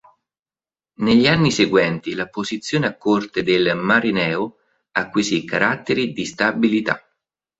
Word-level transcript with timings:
Negli 0.95 1.27
anni 1.27 1.51
seguenti 1.51 2.15
la 2.15 2.27
posizione 2.27 2.87
a 2.87 2.97
corte 2.97 3.43
del 3.43 3.75
Marineo 3.77 4.55
acquisì 4.93 5.45
caratteri 5.45 6.11
di 6.11 6.25
stabilità. 6.25 7.07